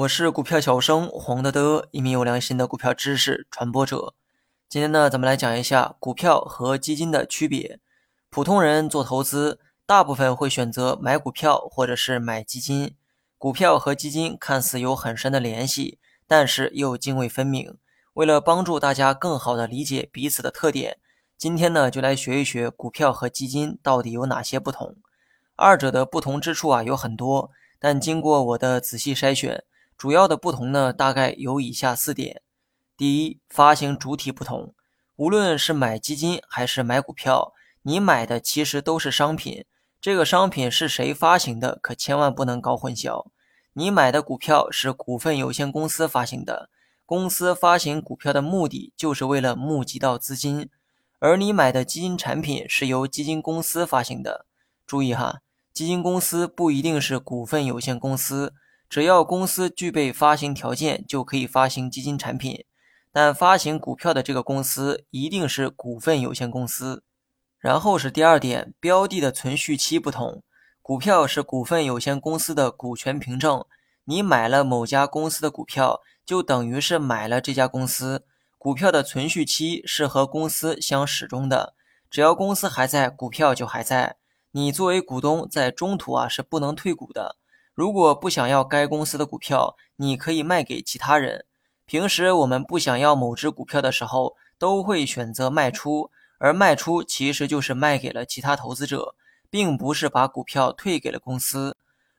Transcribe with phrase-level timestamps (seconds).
[0.00, 4.14] 我是股票小生黄德德，一名有良心的股票知识传播者。
[4.66, 7.80] 今天呢，咱们来讲一下股票和基金的区别。
[8.30, 12.94] 普通人做投资，大部分会选择买股票或者是买基金。
[13.36, 17.76] 股票和基金看似有很深的联系，但是又泾渭分明。
[18.14, 20.96] 为了帮助大家更好的理解彼此的特点，
[21.36, 24.96] 今天呢，就来学一学股票和基金到底有哪些不同。
[25.56, 29.62] 二者的不同之处啊有很多，但经过我的仔细筛选。
[30.00, 32.40] 主要的不同呢，大概有以下四点：
[32.96, 34.72] 第一，发行主体不同。
[35.16, 39.66] 无论是买基金还是买股票，你买的其实都是商品。
[40.00, 43.26] 这个商品是谁发行的，可千万不能搞混淆。
[43.74, 46.70] 你买的股票是股份有限公司发行的，
[47.04, 50.70] 公司发行股票的目的就是为了募集到资金，
[51.18, 54.46] 而你买的基金产品是由基金公司发行的。
[54.86, 55.42] 注意哈，
[55.74, 58.54] 基金公司不一定是股份有限公司。
[58.90, 62.64] 只要公司具备发行条件，就可以发行基金产品。
[63.12, 67.04] 但发行股票的这个公司一定是股份有限公司。
[67.60, 70.42] 然后是第二点，标的的存续期不同。
[70.82, 73.64] 股票是股份有限公司的股权凭证，
[74.06, 78.24] 你买了某家公司的股票，就等于是买了这家公司。
[78.58, 81.74] 股票的存续期是和公司相始终的，
[82.10, 84.16] 只要公司还在，股票就还在。
[84.50, 87.36] 你作为股东，在中途啊是不能退股的。
[87.74, 91.44] 如果不想要该公司的股票，你可以卖给其他人。
[91.86, 99.14] 平时我们不想要某只股票的时候，都会选择卖出，而卖出其实就是卖给了其他投资者，
[99.48, 101.76] 并不是把股票退给了公司。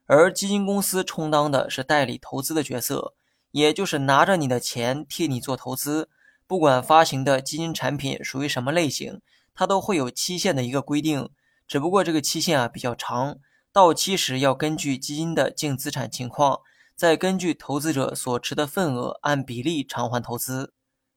[0.07, 3.13] 而基金公司充当的是代理投资的角色，
[3.51, 6.09] 也就是拿着你的钱替你做投资。
[6.47, 9.21] 不管发行的基金产品属于什么类型，
[9.53, 11.29] 它都会有期限的一个规定，
[11.65, 13.37] 只不过这个期限啊比较长。
[13.73, 16.59] 到期时要根据基金的净资产情况，
[16.95, 20.73] 再根据投资者所持的份额按比例偿还投资。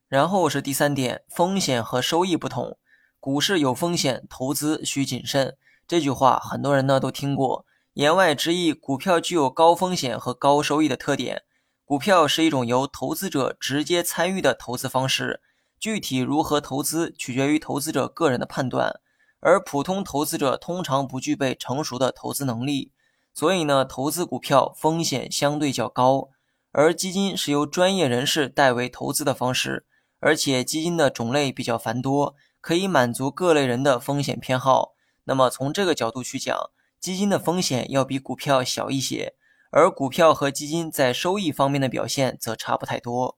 [0.07, 2.77] 然后是第三点，风险和收益不同。
[3.19, 5.57] 股市有风险，投资需谨慎。
[5.87, 11.41] 这句话很多人呢都听过，言外之意，股票具有高风险和高收益的特点。
[11.83, 15.41] 股票是一种由投资者直接参与的投资方式，
[15.77, 19.01] 具体如何投资取决于投资者个人的判断。
[19.45, 22.91] 而普通投资者通常不具备成熟的投资能力，
[23.31, 26.29] 所以呢，投资股票风险相对较高。
[26.71, 29.85] 而基金是由专业人士代为投资的方式，
[30.19, 34.95] 而且基金的种类比较繁多，可以满足各类人的风险偏好。
[35.25, 36.57] 那么从这个角度去讲，
[36.99, 39.35] 基金的风险要比股票小一些，
[39.69, 43.37] 而股票和基金在收益方面的表现则差不太多。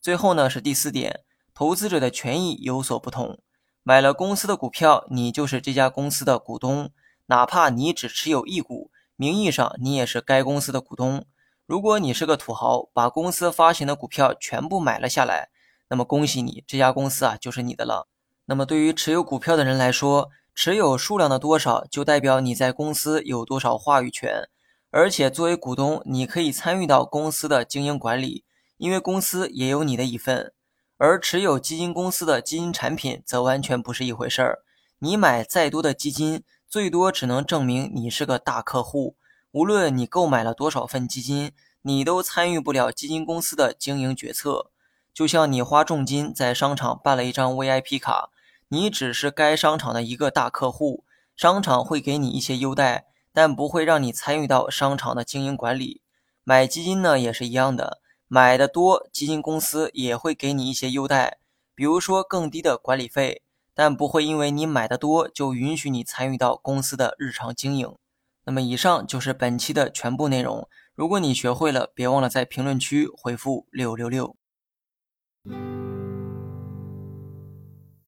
[0.00, 3.40] 最后呢是第四点，投资者的权益有所不同。
[3.82, 6.90] 买了公司的股票，你就是这家公司的股东，
[7.26, 11.24] 哪怕你只持有一股，名义上你也是该公司的股东。
[11.66, 15.48] 如果你是个土豪，把公司发行的股票全部买了下来，
[15.88, 18.06] 那么恭喜你，这家公司啊就是你的了。
[18.44, 24.48] 那么对于持有股票的人来说，持有数量的多少就代表你在公司有多少话语权，
[24.90, 28.44] 而且作为股东，你可以参与到公司的经营管理，
[28.76, 30.52] 因为公司也有你的一份。
[31.02, 34.58] 而持有基金公司的基金产品则完全不是一回事儿。
[34.98, 39.16] 你买再多的基金，最多只能证明你是个大客户。
[39.52, 44.70] 无论你购买了多少份基金，你都参与不了基金公司的经营决策。
[45.14, 48.28] 就像你花重金在商场办了一张 VIP 卡，
[48.68, 56.02] 你只是该商场的一个大客户，商场会给你一些优待，但不会让你参与到商场的经营管理。
[56.44, 58.02] 买基金呢，也是一样的。
[58.32, 61.38] 买的多，基金公司也会给你一些优待，
[61.74, 63.42] 比如说更低的管理费，
[63.74, 67.92] 但不会因为你买的多就允许你参与到公司的日常经营。
[68.44, 70.68] 那么以上就是本期的全部内容。
[70.94, 74.36] 如果你学会了，别忘了在评论区回复六六六。